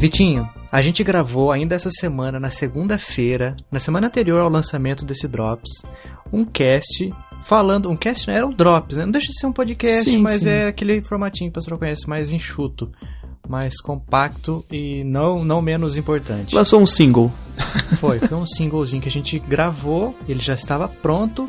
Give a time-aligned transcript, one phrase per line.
[0.00, 5.28] Vitinho, a gente gravou ainda essa semana, na segunda-feira, na semana anterior ao lançamento desse
[5.28, 5.82] Drops,
[6.32, 7.12] um cast
[7.44, 7.90] falando.
[7.90, 9.04] Um cast não era um Drops, né?
[9.04, 10.48] Não deixa de ser um podcast, Sim, mas sim.
[10.48, 12.90] é aquele formatinho que o pessoal conhece, mais enxuto,
[13.46, 16.54] mais compacto e não, não menos importante.
[16.54, 17.30] Lançou um single.
[17.98, 21.46] Foi, foi um singlezinho que a gente gravou, ele já estava pronto.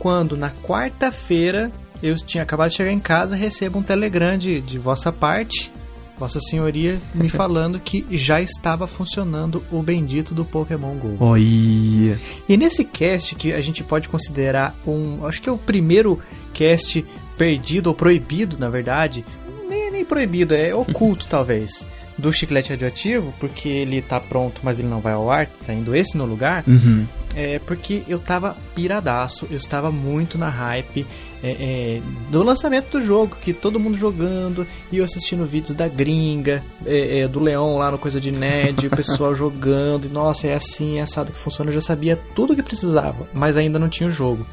[0.00, 1.70] Quando na quarta-feira
[2.02, 5.70] eu tinha acabado de chegar em casa, recebo um telegram de, de vossa parte,
[6.18, 11.16] Vossa Senhoria, me falando que já estava funcionando o bendito do Pokémon GO.
[11.20, 12.18] Olha.
[12.48, 15.26] E nesse cast, que a gente pode considerar um.
[15.26, 16.18] Acho que é o primeiro
[16.52, 17.04] cast
[17.36, 19.24] perdido ou proibido, na verdade.
[19.68, 21.86] Nem, nem proibido, é oculto talvez.
[22.16, 25.96] Do chiclete radioativo, porque ele tá pronto, mas ele não vai ao ar, tá indo
[25.96, 26.62] esse no lugar.
[26.66, 27.04] Uhum.
[27.36, 31.06] É porque eu tava piradaço, eu estava muito na hype
[31.44, 35.86] é, é, do lançamento do jogo, que todo mundo jogando, e eu assistindo vídeos da
[35.86, 40.46] gringa, é, é, do Leão lá no Coisa de Nerd, o pessoal jogando, e nossa,
[40.46, 43.78] é assim, é assado que funciona, eu já sabia tudo o que precisava, mas ainda
[43.78, 44.46] não tinha o jogo.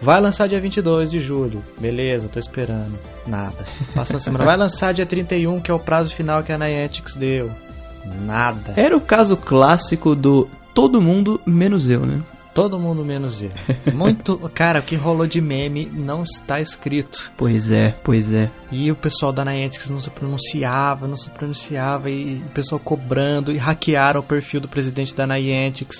[0.00, 2.98] Vai lançar dia 22 de julho, beleza, tô esperando.
[3.26, 3.66] Nada.
[3.94, 4.44] Passou uma semana.
[4.44, 7.50] Vai lançar dia 31, que é o prazo final que a Niantic deu.
[8.24, 8.72] Nada.
[8.74, 10.48] Era o caso clássico do
[10.78, 12.20] todo mundo menos eu, né?
[12.54, 13.50] Todo mundo menos eu.
[13.92, 14.38] Muito.
[14.54, 17.32] Cara, o que rolou de meme não está escrito.
[17.36, 18.48] Pois é, pois é.
[18.70, 23.50] E o pessoal da Niantic não se pronunciava, não se pronunciava, e o pessoal cobrando,
[23.50, 25.90] e hackearam o perfil do presidente da Niantic.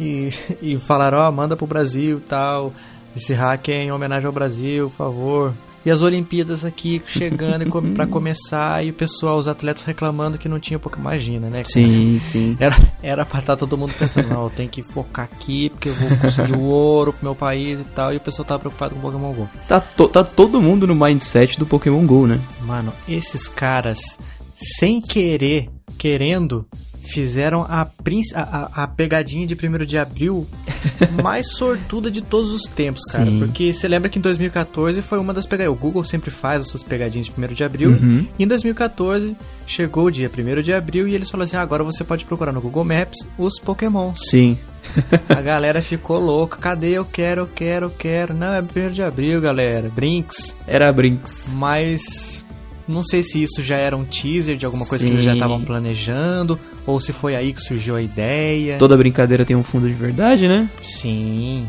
[0.00, 2.72] E, e falaram: Ó, manda pro Brasil e tal.
[3.14, 5.54] Esse hack é em homenagem ao Brasil, por favor.
[5.88, 10.60] E as Olimpíadas aqui chegando pra começar, e o pessoal, os atletas reclamando que não
[10.60, 10.98] tinha pouco.
[10.98, 11.62] Imagina, né?
[11.64, 12.58] Sim, sim.
[12.60, 15.94] Era, era pra estar todo mundo pensando, não, eu tenho que focar aqui, porque eu
[15.94, 18.12] vou conseguir o ouro pro meu país e tal.
[18.12, 19.48] E o pessoal tava preocupado com o Pokémon GO.
[19.66, 22.38] Tá, to- tá todo mundo no mindset do Pokémon GO, né?
[22.66, 24.18] Mano, esses caras,
[24.54, 26.66] sem querer, querendo,
[27.12, 27.86] fizeram a,
[28.34, 30.46] a, a- pegadinha de 1 de abril
[31.22, 33.26] mais sortuda de todos os tempos, cara.
[33.26, 33.38] Sim.
[33.38, 35.76] Porque você lembra que em 2014 foi uma das pegadinhas.
[35.76, 37.90] O Google sempre faz as suas pegadinhas de 1 de abril.
[37.90, 38.26] Uhum.
[38.38, 39.36] E em 2014
[39.66, 42.52] chegou o dia 1 de abril e eles falaram assim: ah, agora você pode procurar
[42.52, 44.20] no Google Maps os Pokémons.
[44.28, 44.58] Sim.
[45.28, 46.56] A galera ficou louca.
[46.58, 46.90] Cadê?
[46.92, 48.32] Eu quero, eu quero, eu quero.
[48.34, 49.90] Não, é 1 de abril, galera.
[49.94, 50.56] Brinks.
[50.66, 51.44] Era Brinks.
[51.52, 52.44] Mas
[52.86, 55.14] não sei se isso já era um teaser de alguma coisa que Sim.
[55.16, 56.58] eles já estavam planejando.
[56.88, 58.78] Ou se foi aí que surgiu a ideia.
[58.78, 60.70] Toda brincadeira tem um fundo de verdade, né?
[60.82, 61.68] Sim.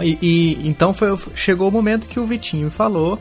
[0.00, 3.16] E, e- então foi, chegou o momento que o Vitinho falou.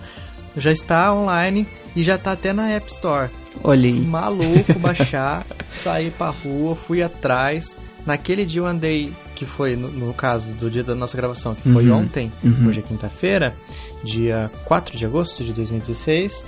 [0.57, 3.29] Já está online e já tá até na App Store.
[3.63, 3.93] Aí.
[3.93, 7.77] maluco baixar, saí pra rua, fui atrás.
[8.07, 11.71] Naquele dia eu andei, que foi no, no caso do dia da nossa gravação, que
[11.71, 12.67] foi Uhum, ontem, uhum.
[12.69, 13.55] hoje é quinta-feira,
[14.03, 16.43] dia 4 de agosto de 2016.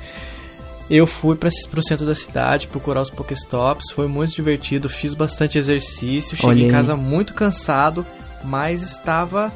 [0.90, 5.58] Eu fui para pro centro da cidade procurar os Pokéstops, foi muito divertido, fiz bastante
[5.58, 8.06] exercício, cheguei Olha em casa muito cansado,
[8.44, 9.52] mas estava.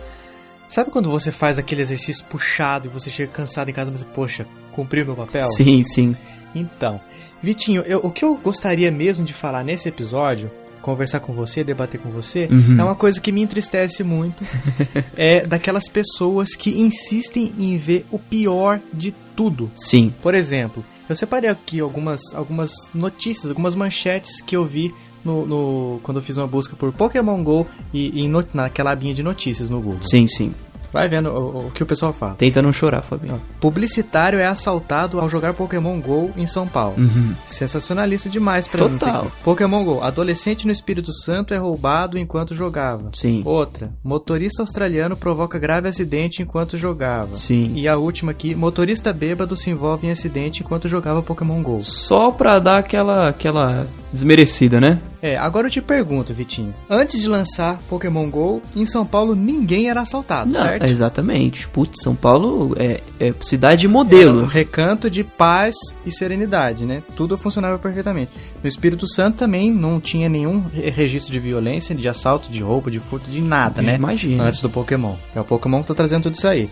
[0.68, 4.46] Sabe quando você faz aquele exercício puxado e você chega cansado em casa, mas poxa,
[4.74, 5.46] cumpri o meu papel?
[5.47, 6.16] Sim, sim.
[6.53, 7.00] Então,
[7.42, 12.00] Vitinho, eu- o que eu gostaria mesmo de falar nesse episódio, conversar com você, debater
[12.00, 12.80] com você, Uhum.
[12.80, 14.44] é uma coisa que me entristece muito.
[15.18, 19.72] é daquelas pessoas que insistem em ver o pior de tudo.
[19.74, 20.13] Sim.
[20.22, 26.00] Por exemplo, eu separei aqui algumas, algumas notícias, algumas manchetes que eu vi no, no-
[26.03, 29.69] quando eu fiz uma busca por Pokémon GO e, e no- naquela abinha de notícias
[29.69, 30.01] no Google.
[30.03, 30.53] Sim, sim.
[30.91, 32.35] Vai vendo o, o que o pessoal fala.
[32.35, 33.41] Tenta não chorar, Fabinho.
[33.59, 36.96] Publicitário é assaltado ao jogar Pokémon GO em São Paulo.
[36.97, 37.34] Uhum.
[37.46, 38.97] Sensacionalista demais pra mim.
[38.97, 39.22] Total.
[39.24, 39.31] aqui.
[39.44, 40.01] Pokémon GO.
[40.01, 43.09] Adolescente no Espírito Santo é roubado enquanto jogava.
[43.13, 43.41] Sim.
[43.46, 43.91] Outra.
[44.03, 47.34] Motorista australiano provoca grave acidente enquanto jogava.
[47.34, 47.72] Sim.
[47.75, 48.53] E a última aqui.
[48.53, 51.81] Motorista bêbado se envolve em acidente enquanto jogava Pokémon GO.
[51.81, 54.99] Só pra dar aquela, aquela desmerecida, né?
[55.22, 56.73] É, agora eu te pergunto, Vitinho.
[56.89, 60.85] Antes de lançar Pokémon GO, em São Paulo ninguém era assaltado, Não, certo?
[60.85, 61.67] exatamente.
[61.67, 64.45] Putz, São Paulo é, é cidade Era um modelo.
[64.45, 65.75] recanto de paz
[66.06, 67.03] e serenidade, né?
[67.15, 68.31] Tudo funcionava perfeitamente.
[68.63, 72.89] No Espírito Santo também não tinha nenhum re- registro de violência, de assalto, de roubo,
[72.89, 73.95] de furto, de nada, né?
[73.95, 74.44] Imagina.
[74.45, 75.13] Antes do Pokémon.
[75.36, 76.68] É o Pokémon que tá trazendo tudo isso aí.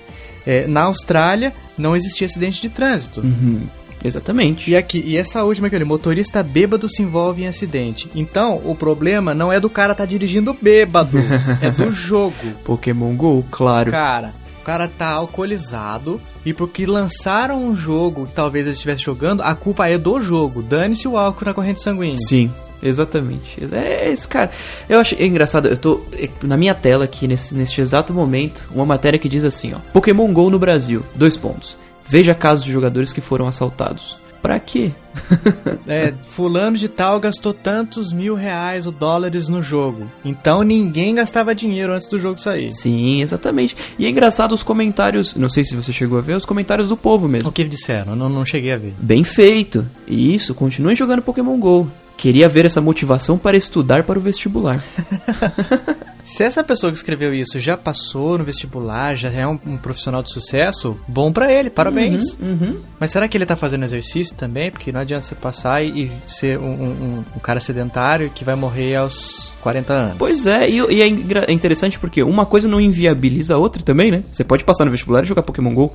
[0.45, 3.21] É, na Austrália não existia acidente de trânsito.
[3.21, 3.61] Uhum.
[4.03, 4.71] Exatamente.
[4.71, 8.09] E aqui, e essa última aqui, olha, motorista bêbado se envolve em acidente.
[8.15, 11.17] Então, o problema não é do cara tá dirigindo bêbado,
[11.61, 12.33] é do jogo.
[12.63, 13.91] Pokémon GO, claro.
[13.91, 19.41] Cara, o cara tá alcoolizado e porque lançaram um jogo que talvez ele estivesse jogando,
[19.41, 20.61] a culpa é do jogo.
[20.61, 22.17] Dane-se o álcool na corrente sanguínea.
[22.17, 23.57] Sim, exatamente.
[23.71, 24.51] É esse cara.
[24.87, 28.63] Eu acho é engraçado, eu tô é, na minha tela aqui nesse, neste exato momento,
[28.73, 31.03] uma matéria que diz assim, ó: Pokémon Go no Brasil.
[31.15, 31.77] Dois pontos.
[32.09, 34.17] Veja casos de jogadores que foram assaltados.
[34.41, 34.91] pra quê?
[35.87, 40.07] É, fulano de tal gastou tantos mil reais ou dólares no jogo.
[40.23, 42.69] Então ninguém gastava dinheiro antes do jogo sair.
[42.69, 43.75] Sim, exatamente.
[43.97, 46.95] E é engraçado os comentários, não sei se você chegou a ver, os comentários do
[46.95, 47.49] povo mesmo.
[47.49, 48.15] O que disseram?
[48.15, 48.93] Não, não cheguei a ver.
[48.99, 49.83] Bem feito.
[50.07, 51.89] Isso, continue jogando Pokémon GO.
[52.15, 54.83] Queria ver essa motivação para estudar para o vestibular.
[56.29, 60.21] Se essa pessoa que escreveu isso já passou no vestibular, já é um, um profissional
[60.21, 62.37] de sucesso, bom pra ele, parabéns.
[62.39, 62.81] Uhum, uhum.
[62.99, 64.69] Mas será que ele tá fazendo exercício também?
[64.69, 68.53] Porque não adianta você passar e, e ser um, um, um cara sedentário que vai
[68.53, 70.17] morrer aos 40 anos.
[70.19, 71.07] Pois é, e, e é,
[71.47, 74.23] é interessante porque uma coisa não inviabiliza a outra também, né?
[74.31, 75.91] Você pode passar no vestibular e jogar Pokémon GO.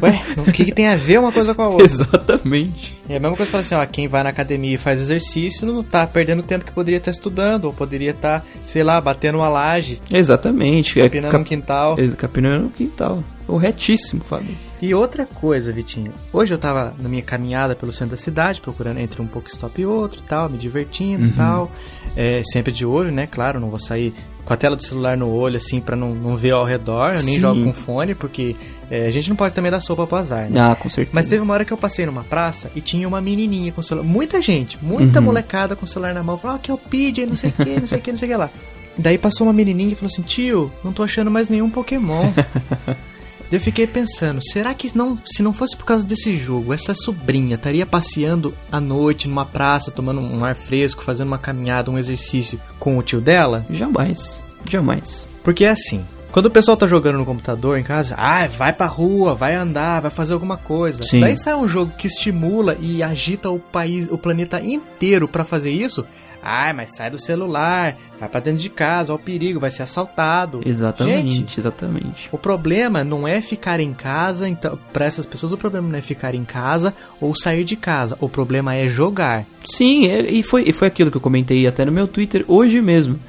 [0.00, 1.84] Ué, o que, que tem a ver uma coisa com a outra?
[1.86, 2.98] Exatamente.
[3.08, 5.66] É a mesma coisa que fala assim, ó, quem vai na academia e faz exercício
[5.66, 9.48] não tá perdendo tempo que poderia estar estudando, ou poderia estar, sei lá, batendo uma
[9.48, 10.98] laje, Exatamente.
[11.00, 11.96] É capinando um cap- quintal.
[12.16, 13.22] Capinando no quintal.
[13.46, 14.54] Corretíssimo, Fábio.
[14.80, 16.12] E outra coisa, Vitinho.
[16.32, 19.80] Hoje eu tava na minha caminhada pelo centro da cidade, procurando entre um pouco stop
[19.80, 21.70] e outro e tal, me divertindo e tal.
[22.16, 23.26] É, sempre de olho, né?
[23.30, 24.12] Claro, não vou sair
[24.44, 27.12] com a tela do celular no olho, assim, pra não, não ver ao redor.
[27.12, 27.40] Eu nem Sim.
[27.40, 28.56] jogo com fone, porque
[28.94, 30.60] é, a gente não pode também dar sopa pro azar, né?
[30.60, 31.12] Ah, com certeza.
[31.14, 34.06] Mas teve uma hora que eu passei numa praça e tinha uma menininha com celular.
[34.06, 35.24] Muita gente, muita Uhum.
[35.24, 36.36] molecada com celular na mão.
[36.36, 38.18] Falou, ah, que é o PJ, não sei o que, não sei o que, não
[38.18, 38.50] sei o que lá.
[38.98, 42.30] Daí passou uma menininha e falou assim, tio, não tô achando mais nenhum Pokémon.
[43.50, 47.54] Eu fiquei pensando, será que não, se não fosse por causa desse jogo, essa sobrinha
[47.56, 52.58] estaria passeando à noite numa praça, tomando um ar fresco, fazendo uma caminhada, um exercício
[52.78, 53.66] com o tio dela?
[53.70, 54.42] Jamais.
[54.68, 55.28] Jamais.
[55.42, 58.86] Porque é assim, quando o pessoal tá jogando no computador em casa, ah, vai pra
[58.86, 61.02] rua, vai andar, vai fazer alguma coisa.
[61.02, 61.20] Sim.
[61.20, 65.70] Daí sai um jogo que estimula e agita o país, o planeta inteiro pra fazer
[65.70, 66.04] isso.
[66.44, 69.84] Ah, mas sai do celular, vai pra dentro de casa, ó o perigo, vai ser
[69.84, 70.60] assaltado.
[70.66, 72.28] Exatamente, Gente, exatamente.
[72.32, 76.02] o problema não é ficar em casa, então, para essas pessoas o problema não é
[76.02, 79.44] ficar em casa ou sair de casa, o problema é jogar.
[79.64, 82.80] Sim, é- e foi, e foi aquilo que eu comentei até no meu Twitter hoje
[82.80, 83.20] mesmo.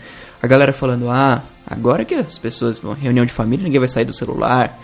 [0.41, 4.05] A galera falando, ah, agora que as pessoas vão reunião de família, ninguém vai sair
[4.05, 4.79] do celular,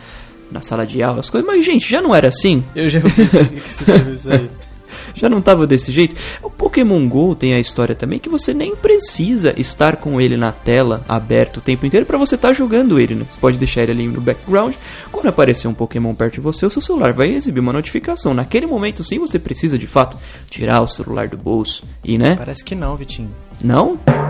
[0.51, 1.47] na sala de aula, as coisas.
[1.47, 2.63] Mas, gente, já não era assim?
[2.75, 4.49] Eu já vi que você viu isso aí.
[5.13, 6.15] Já não tava desse jeito?
[6.41, 10.51] O Pokémon GO tem a história também que você nem precisa estar com ele na
[10.51, 13.25] tela aberto o tempo inteiro pra você estar jogando ele, né?
[13.29, 14.75] Você pode deixar ele ali no background.
[15.11, 18.33] Quando aparecer um Pokémon perto de você, o seu celular vai exibir uma notificação.
[18.33, 20.17] Naquele momento, sim, você precisa de fato
[20.49, 22.35] tirar o celular do bolso e, né?
[22.35, 23.29] Parece que não, Vitinho.
[23.61, 23.99] Não?
[24.07, 24.28] Não,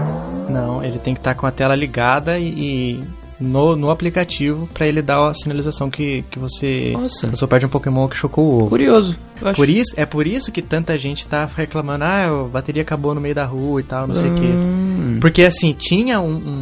[0.83, 3.03] ele tem que estar com a tela ligada e,
[3.39, 7.47] no, no aplicativo pra ele dar a sinalização que, que você Nossa.
[7.47, 8.69] perde um Pokémon que chocou o ovo.
[8.69, 9.17] Curioso.
[9.55, 13.21] Por isso, é por isso que tanta gente tá reclamando, ah, a bateria acabou no
[13.21, 14.41] meio da rua e tal, não sei o quê.
[14.47, 15.17] Hum.
[15.21, 16.58] Porque assim, tinha um- um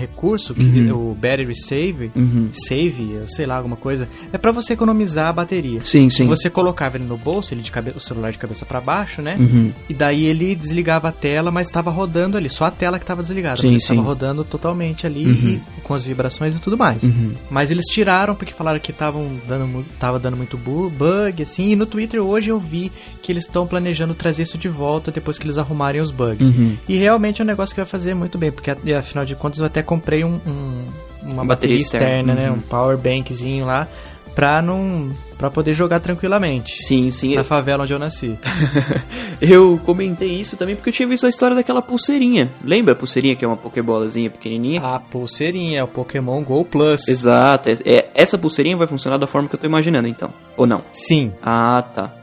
[0.00, 1.10] recurso, que Uhum.
[1.10, 2.48] o Battery Save, Uhum.
[2.52, 5.80] Save, eu sei lá, alguma coisa, é pra você economizar a bateria.
[5.84, 6.26] Sim, sim.
[6.26, 7.90] Você colocava ele no bolso, ele de cabe...
[7.94, 9.36] o celular de cabeça pra baixo, né?
[9.38, 9.72] Uhum.
[9.88, 13.22] E daí ele desligava a tela, mas estava rodando ali, só a tela que estava
[13.22, 13.56] desligada.
[13.58, 14.06] Sim, porque Estava sim.
[14.06, 15.32] rodando totalmente ali Uhum.
[15.78, 17.02] e com as vibrações e tudo mais.
[17.02, 17.32] Uhum.
[17.50, 21.70] Mas eles tiraram porque falaram que estavam dando, tava dando muito bu- bug, assim.
[21.70, 25.36] E no Twitter hoje eu vi que eles estão planejando trazer isso de volta depois
[25.36, 26.50] que eles arrumarem os bugs.
[26.50, 26.76] Uhum.
[26.88, 29.66] E realmente é um negócio que vai fazer muito bem, porque afinal de contas eu
[29.66, 30.84] até comprei um, um-
[31.22, 32.50] uma bateria, Bateria externa, né?
[32.50, 32.58] uhum.
[32.58, 33.88] Um power bankzinho lá
[34.32, 35.10] pra não
[35.40, 36.76] para poder jogar tranquilamente.
[36.76, 37.34] Sim, sim.
[37.34, 38.38] Na favela onde eu nasci.
[39.40, 42.50] Eu comentei isso também porque eu tinha visto a história daquela pulseirinha.
[42.62, 44.82] Lembra a pulseirinha que é uma pokebolazinha pequenininha?
[44.82, 47.08] A pulseirinha, é o Pokémon Go Plus.
[47.08, 47.70] Exato.
[47.70, 50.30] é- é- essa pulseirinha vai funcionar da forma que eu tô imaginando, então.
[50.58, 50.82] Ou não?
[50.92, 51.32] Sim.
[51.42, 52.14] Ah, tá.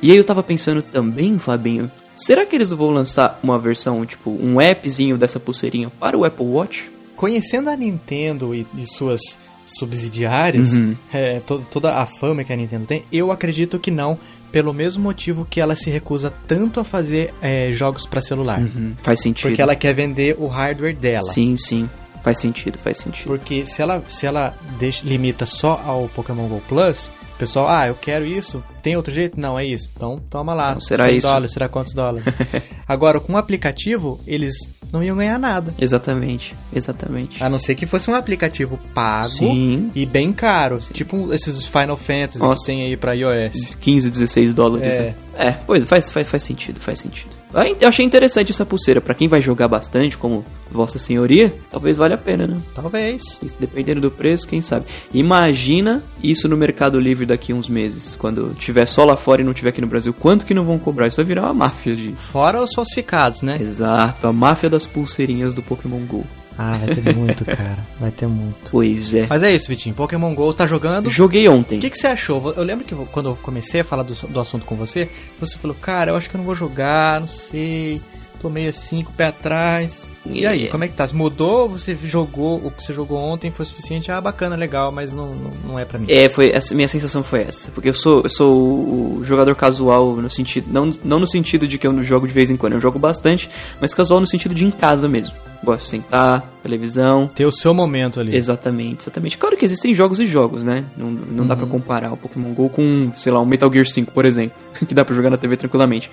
[0.00, 4.06] E aí eu tava pensando também, Fabinho, será que eles não vão lançar uma versão,
[4.06, 6.90] tipo, um appzinho dessa pulseirinha para o Apple Watch?
[7.16, 10.96] Conhecendo a Nintendo e, e suas subsidiárias, Uhum.
[11.12, 14.18] é, to- toda a fama que a Nintendo tem, eu acredito que não,
[14.50, 18.60] pelo mesmo motivo que ela se recusa tanto a fazer é, jogos para celular.
[18.60, 18.94] Uhum.
[19.02, 19.48] Faz sentido.
[19.48, 21.24] Porque ela quer vender o hardware dela.
[21.32, 21.88] Sim, sim.
[22.22, 23.26] Faz sentido, faz sentido.
[23.26, 27.88] Porque se ela, se ela deixa, limita só ao Pokémon GO Plus, o pessoal, ah,
[27.88, 29.40] eu quero isso, tem outro jeito?
[29.40, 29.90] Não, é isso.
[29.96, 31.26] Então toma lá, Não, será 100 isso?
[31.26, 32.32] dólares, será quantos dólares?
[32.86, 34.54] Agora, com o aplicativo, eles
[34.92, 35.74] não iam ganhar nada.
[35.78, 37.42] Exatamente, exatamente.
[37.42, 39.90] A não ser que fosse um aplicativo pago Sim.
[39.94, 40.78] e bem caro.
[40.92, 42.60] Tipo esses Final Fantasy Nossa.
[42.60, 43.74] que tem aí pra iOS.
[43.80, 44.94] 15, 16 dólares.
[44.94, 45.02] É.
[45.02, 45.14] né?
[45.34, 47.41] É, pois faz, faz, faz sentido, faz sentido.
[47.54, 49.00] Ah, Eu achei interessante essa pulseira.
[49.00, 52.60] Pra quem vai jogar bastante, como Vossa Senhoria, talvez valha a pena, né?
[52.74, 53.40] Talvez.
[53.42, 54.86] Isso, dependendo do preço, quem sabe.
[55.12, 58.16] Imagina isso no Mercado Livre daqui a uns meses.
[58.16, 60.12] Quando tiver só lá fora e não tiver aqui no Brasil.
[60.14, 61.06] Quanto que não vão cobrar?
[61.06, 62.12] Isso vai virar uma máfia de.
[62.12, 63.58] Fora os falsificados, né?
[63.60, 66.24] Exato, a máfia das pulseirinhas do Pokémon GO.
[66.58, 67.78] Ah, vai ter muito, cara.
[67.98, 68.70] Vai ter muito.
[68.70, 69.26] Pois é.
[69.28, 69.94] Mas é isso, Vitinho.
[69.94, 71.08] Pokémon GO tá jogando.
[71.10, 71.78] Joguei ontem.
[71.78, 72.52] O que, que você achou?
[72.56, 75.08] Eu lembro que quando eu comecei a falar do, do assunto com você,
[75.40, 78.00] você falou, cara, eu acho que eu não vou jogar, não sei.
[78.40, 80.10] Tô meio assim, com o pé atrás.
[80.26, 81.08] E aí, como é que tá?
[81.12, 81.68] Mudou?
[81.68, 83.52] Você jogou o que você jogou ontem?
[83.52, 84.10] Foi suficiente?
[84.10, 86.06] Ah, bacana, legal, mas não, não, não é pra mim.
[86.08, 87.70] É, foi essa minha sensação foi essa.
[87.70, 90.66] Porque eu sou, eu sou o jogador casual no sentido.
[90.72, 92.98] Não, não no sentido de que eu não jogo de vez em quando, eu jogo
[92.98, 93.48] bastante,
[93.80, 95.36] mas casual no sentido de em casa mesmo.
[95.64, 97.30] Gosto de sentar, televisão.
[97.32, 98.34] Ter o seu momento ali.
[98.36, 99.38] Exatamente, exatamente.
[99.38, 100.84] Claro que existem jogos e jogos, né?
[100.96, 104.10] Não, não dá pra comparar o Pokémon GO com, sei lá, um Metal Gear 5,
[104.10, 104.56] por exemplo.
[104.86, 106.10] que dá pra jogar na TV tranquilamente.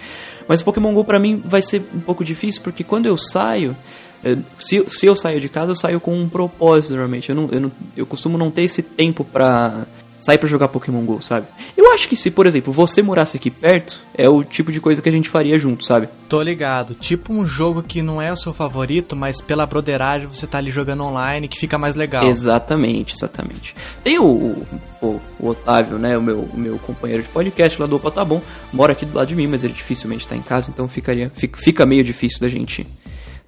[0.48, 3.76] Mas o Pokémon GO pra mim vai ser um pouco difícil, porque quando eu saio.
[4.24, 7.30] eh, Se, se eu saio de casa, eu saio com um propósito, normalmente.
[7.30, 9.86] Eu, não, eu, não, eu costumo não ter esse tempo pra
[10.20, 11.48] sair pra jogar Pokémon GO, sabe?
[11.90, 15.02] Eu acho que se, por exemplo, você morasse aqui perto, é o tipo de coisa
[15.02, 16.08] que a gente faria junto, sabe?
[16.30, 16.94] Tô ligado.
[16.94, 20.70] Tipo um jogo que não é o seu favorito, mas pela broderagem você tá ali
[20.70, 22.24] jogando online que fica mais legal.
[22.26, 23.76] Exatamente, exatamente.
[24.04, 24.68] Tem o, o,
[25.02, 28.40] o- Otávio, né, o meu, o meu companheiro de podcast lá do Opa Tá Bom,
[28.72, 31.58] mora aqui do lado de mim, mas ele dificilmente tá em casa, então ficaria, fica,
[31.60, 32.86] fica meio difícil da gente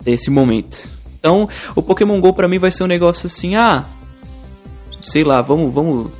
[0.03, 0.89] ter esse momento.
[1.19, 3.85] Então, o Pokémon GO pra mim vai ser um negócio assim, ah,
[4.99, 6.11] sei lá, vamos, vamos.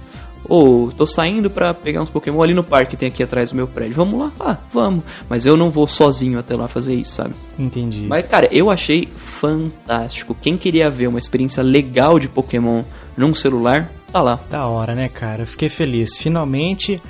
[0.52, 3.56] Ou tô saindo pra pegar uns Pokémon ali no parque que tem aqui atrás do
[3.56, 3.96] meu prédio.
[3.96, 4.32] Vamos lá?
[4.38, 5.02] Ah, vamos.
[5.30, 7.34] Mas eu não vou sozinho até lá fazer isso, sabe?
[7.58, 8.06] Entendi.
[8.06, 10.36] Mas, cara, eu achei fantástico.
[10.42, 12.84] Quem queria ver uma experiência legal de Pokémon
[13.16, 14.42] num celular, tá lá.
[14.50, 15.44] Da hora, né, cara?
[15.44, 16.18] Eu fiquei feliz.
[16.18, 17.02] Finalmente.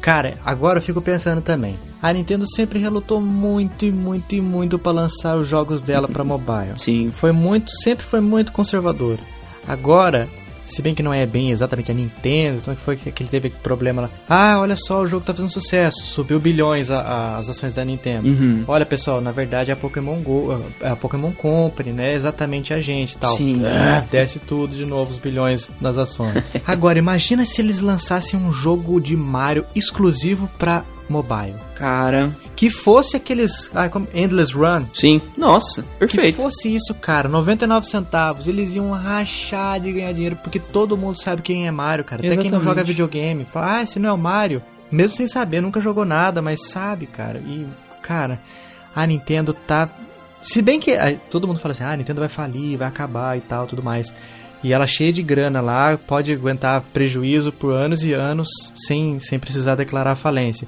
[0.00, 1.76] Cara, agora eu fico pensando também.
[2.00, 6.24] A Nintendo sempre relutou muito e muito e muito pra lançar os jogos dela pra
[6.24, 6.78] mobile.
[6.78, 7.10] Sim.
[7.10, 9.20] Foi muito, sempre foi muito conservadora.
[9.68, 10.26] Agora,
[10.66, 13.48] se bem que não é bem exatamente a Nintendo, então foi que que ele teve
[13.50, 14.10] problema lá.
[14.28, 17.84] Ah, olha só, o jogo tá fazendo sucesso, subiu bilhões a- a- as ações da
[17.84, 18.28] Nintendo.
[18.28, 18.64] Uhum.
[18.66, 22.12] Olha, pessoal, na verdade é a Pokémon Go, é a Pokémon Company, né?
[22.14, 23.36] Exatamente a gente e tal.
[23.36, 23.62] Sim.
[23.64, 26.54] Ah, desce tudo de novo os bilhões nas ações.
[26.66, 31.54] Agora, imagina se eles lançassem um jogo de Mario exclusivo pra mobile.
[31.76, 33.70] Cara, Que fosse aqueles.
[33.74, 34.86] Ah, como Endless Run.
[34.92, 35.20] sim.
[35.36, 36.36] Nossa, Que perfeito.
[36.40, 41.42] fosse isso, cara, 99 centavos, eles iam rachar de ganhar dinheiro, porque todo mundo sabe
[41.42, 42.20] quem é Mario, cara.
[42.20, 42.64] Até quem não Exatamente.
[42.68, 44.62] joga videogame, fala, ah, esse não é o Mario.
[44.90, 47.38] Mesmo sem saber, nunca jogou nada, mas sabe, cara.
[47.46, 47.66] E,
[48.02, 48.40] cara,
[48.94, 49.88] a Nintendo tá.
[50.40, 50.96] Se bem que
[51.30, 54.14] todo mundo fala assim, ah, a Nintendo vai falir, vai acabar e tal, tudo mais.
[54.62, 59.38] E ela cheia de grana lá, pode aguentar prejuízo por anos e anos sem, sem
[59.38, 60.66] precisar declarar falência.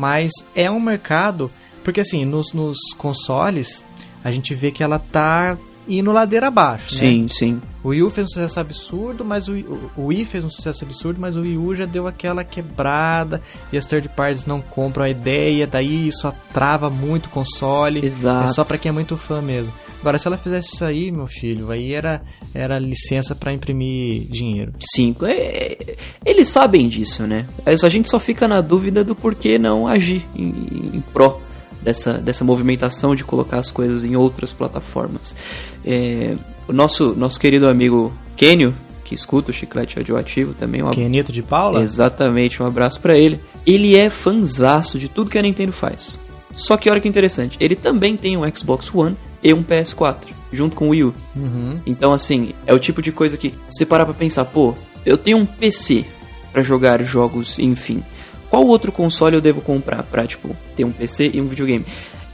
[0.00, 1.50] Mas é um mercado,
[1.84, 3.84] porque assim, nos, nos consoles,
[4.24, 7.00] a gente vê que ela tá indo ladeira abaixo, né?
[7.00, 7.62] Sim, sim.
[7.84, 9.66] O Wii U fez um sucesso absurdo, mas o, Wii-
[9.96, 13.42] o Wii fez um sucesso absurdo, mas o Wii U já deu aquela quebrada
[13.72, 18.04] e as third parties não compram a ideia, daí isso trava muito o console.
[18.04, 18.44] Exato.
[18.50, 19.72] É só pra quem é muito fã mesmo.
[20.00, 22.22] Agora, se ela fizesse isso aí, meu filho, aí era,
[22.54, 24.72] era licença pra imprimir dinheiro.
[24.94, 27.46] Sim, é- eles sabem disso, né?
[27.66, 30.48] É A gente só fica na dúvida do porquê não agir em,
[30.94, 31.38] em pró
[31.82, 35.36] dessa, dessa movimentação de colocar as coisas em outras plataformas.
[35.84, 36.34] É,
[36.66, 41.42] o nosso, nosso querido amigo Kenio, que escuta o Chiclete Radioativo também, um Kenito de
[41.42, 41.82] Paula?
[41.82, 43.40] Exatamente, um abraço pra ele.
[43.66, 46.18] Ele é fanzaço de tudo que a Nintendo faz.
[46.54, 50.76] Só que olha que interessante, ele também tem um Xbox One e um PS4, junto
[50.76, 51.14] com o Wii U.
[51.36, 51.80] Uhum.
[51.86, 55.38] Então, assim, é o tipo de coisa que você parar pra pensar, pô, eu tenho
[55.38, 56.04] um PC
[56.52, 58.02] pra jogar jogos, enfim.
[58.48, 61.84] Qual outro console eu devo comprar pra, tipo, ter um PC e um videogame?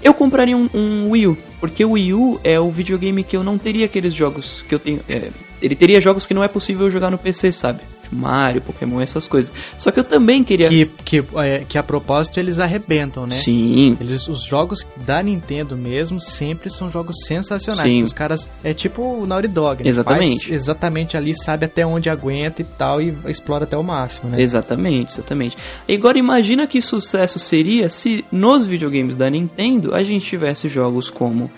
[0.03, 3.43] Eu compraria um, um Wii U, porque o Wii U é o videogame que eu
[3.43, 5.01] não teria aqueles jogos que eu tenho.
[5.09, 7.81] é, ele teria jogos que não é possível jogar no PC, sabe?
[8.15, 9.53] Mario, Pokémon, essas coisas.
[9.77, 10.69] Só que eu também queria.
[10.69, 13.35] Que, que, é, que a propósito eles arrebentam, né?
[13.37, 17.91] Sim, Eles, os jogos da Nintendo mesmo sempre são jogos sensacionais.
[17.91, 18.03] Sim.
[18.03, 19.89] Os caras é tipo o Naughty Dog, né?
[19.91, 20.47] Exatamente.
[20.49, 24.41] Faz exatamente ali, sabe até onde aguenta e tal, e explora até o máximo, né?
[24.41, 25.57] Exatamente, exatamente.
[25.89, 31.11] E agora imagina que sucesso seria se nos videogames da Nintendo a gente tivesse jogos
[31.11, 31.51] como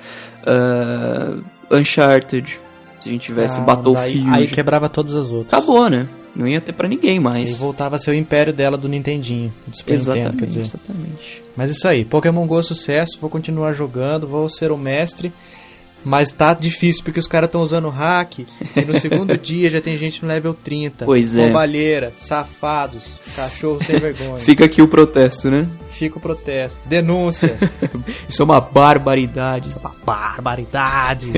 [0.47, 1.37] ah,
[1.71, 2.61] Uncharted,
[3.00, 4.31] se a gente tivesse Ah, Battlefield.
[4.31, 5.52] daí- Aí, quebrava todas as outras.
[5.52, 6.09] Acabou, né?
[6.37, 7.59] Não ia ter pra ninguém mais.
[7.59, 10.61] voltava a ser o império dela do Nintendinho, do Super Nintendo, quer Exatamente, dizer.
[10.61, 11.43] exatamente.
[11.57, 15.33] Mas isso aí, Pokémon Go é sucesso, vou continuar jogando, vou ser o mestre.
[16.05, 18.39] Mas tá difícil, porque os caras estão usando hack.
[18.77, 21.05] E no segundo dia já tem gente no level 30.
[21.05, 21.43] Pois é.
[21.43, 23.03] Roubalheira, safados,
[23.35, 24.39] cachorro sem vergonha.
[24.39, 25.67] Fica aqui o protesto, né?
[25.89, 26.89] Fica o protesto.
[26.89, 27.59] Denúncia.
[28.29, 29.75] Isso é uma barbaridade.
[30.07, 31.33] Barbaridade.